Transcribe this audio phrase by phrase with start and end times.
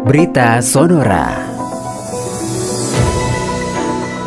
[0.00, 1.28] Berita Sonora.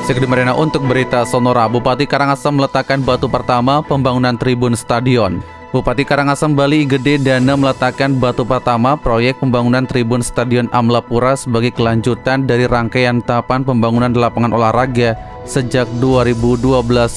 [0.05, 5.41] Segede Marina untuk berita Sonora, Bupati Karangasem meletakkan batu pertama pembangunan tribun stadion.
[5.73, 12.45] Bupati Karangasem Bali Gede Dana meletakkan batu pertama proyek pembangunan tribun Stadion Amlapura sebagai kelanjutan
[12.45, 15.17] dari rangkaian tahapan pembangunan lapangan olahraga
[15.49, 16.69] sejak 2012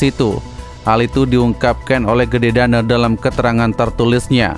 [0.09, 0.41] itu.
[0.89, 4.57] Hal itu diungkapkan oleh Gede Dana dalam keterangan tertulisnya.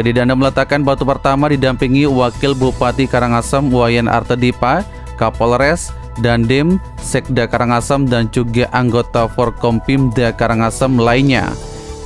[0.00, 4.80] Gede Dana meletakkan batu pertama didampingi Wakil Bupati Karangasem Wayan Artedipa,
[5.20, 5.92] Kapolres,
[6.24, 11.52] Dandim, Sekda Karangasem dan juga anggota Forkompimda Karangasem lainnya.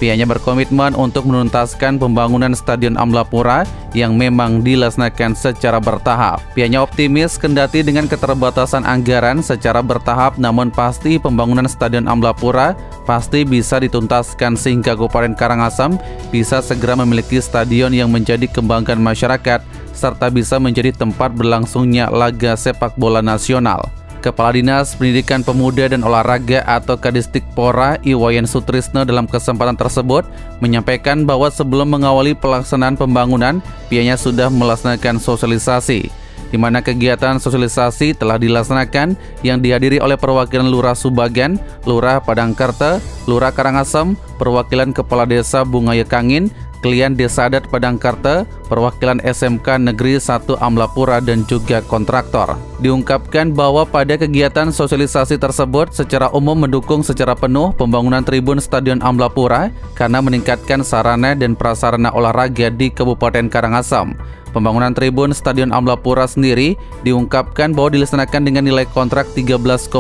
[0.03, 3.63] Pihaknya berkomitmen untuk menuntaskan pembangunan Stadion Amlapura
[3.95, 6.43] yang memang dilaksanakan secara bertahap.
[6.53, 12.75] Pihaknya optimis kendati dengan keterbatasan anggaran secara bertahap namun pasti pembangunan Stadion Amlapura
[13.07, 15.97] pasti bisa dituntaskan sehingga Kabupaten Karangasem
[16.35, 19.63] bisa segera memiliki stadion yang menjadi kebanggaan masyarakat
[19.95, 24.04] serta bisa menjadi tempat berlangsungnya laga sepak bola nasional.
[24.25, 30.25] Kepala Dinas Pendidikan Pemuda dan Olahraga atau Kadistikpora Iwayan Sutrisno dalam kesempatan tersebut
[30.65, 33.61] menyampaikan bahwa sebelum mengawali pelaksanaan pembangunan,
[33.93, 36.09] pihaknya sudah melaksanakan sosialisasi
[36.49, 43.51] di mana kegiatan sosialisasi telah dilaksanakan yang dihadiri oleh perwakilan Lurah Subagan, Lurah Padangkerte, Lurah
[43.51, 51.17] Karangasem, perwakilan Kepala Desa Bungaya Kangin, Klian Desa Adat Padangkarte, perwakilan SMK Negeri 1 Amlapura
[51.25, 52.61] dan juga kontraktor.
[52.85, 59.73] Diungkapkan bahwa pada kegiatan sosialisasi tersebut secara umum mendukung secara penuh pembangunan tribun Stadion Amlapura
[59.97, 64.13] karena meningkatkan sarana dan prasarana olahraga di Kabupaten Karangasem.
[64.53, 69.91] Pembangunan tribun Stadion Amlapura sendiri diungkapkan bahwa dilaksanakan dengan nilai kontrak 13,9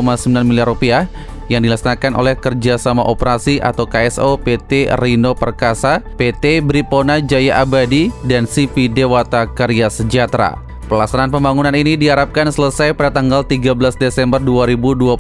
[0.47, 1.09] miliar rupiah
[1.53, 8.49] yang dilaksanakan oleh Kerjasama Operasi atau KSO PT Rino Perkasa, PT Bripona Jaya Abadi, dan
[8.49, 10.61] CV Dewata Karya Sejahtera.
[10.85, 15.17] Pelaksanaan pembangunan ini diharapkan selesai pada tanggal 13 Desember 2022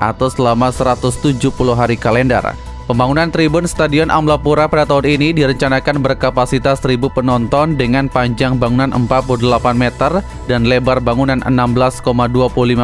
[0.00, 2.56] atau selama 170 hari kalender.
[2.84, 9.40] Pembangunan tribun Stadion Amlapura pada tahun ini direncanakan berkapasitas 1000 penonton dengan panjang bangunan 48
[9.72, 12.04] meter dan lebar bangunan 16,25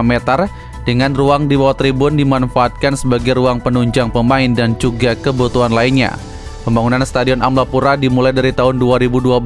[0.01, 0.49] meter
[0.91, 6.19] dengan ruang di bawah tribun dimanfaatkan sebagai ruang penunjang pemain dan juga kebutuhan lainnya.
[6.67, 9.39] Pembangunan Stadion Amlapura dimulai dari tahun 2012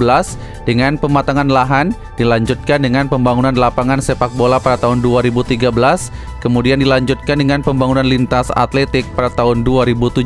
[0.64, 5.68] dengan pematangan lahan, dilanjutkan dengan pembangunan lapangan sepak bola pada tahun 2013,
[6.40, 10.24] kemudian dilanjutkan dengan pembangunan lintas atletik pada tahun 2017.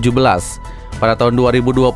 [1.03, 1.93] Pada tahun 2021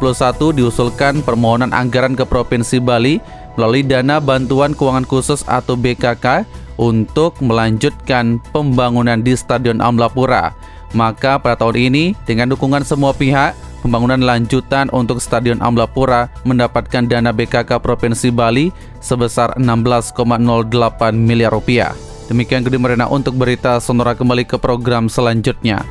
[0.58, 3.22] diusulkan permohonan anggaran ke Provinsi Bali
[3.54, 6.44] melalui Dana Bantuan Keuangan Khusus atau BKK
[6.76, 10.54] untuk melanjutkan pembangunan di Stadion Amlapura.
[10.92, 17.32] Maka pada tahun ini dengan dukungan semua pihak, pembangunan lanjutan untuk Stadion Amlapura mendapatkan dana
[17.32, 18.68] BKK Provinsi Bali
[19.00, 20.68] sebesar 16,08
[21.16, 21.96] miliar rupiah.
[22.28, 25.84] Demikian Gede Merena untuk berita Sonora kembali ke program selanjutnya.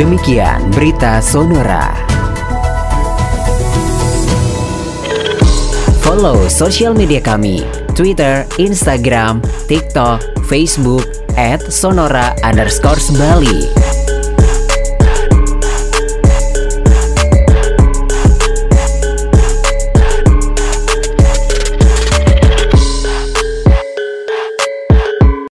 [0.00, 1.92] Demikian berita Sonora.
[6.04, 14.05] Follow sosial media kami Twitter, Instagram, TikTok, Facebook, at Sonora underscore Bali.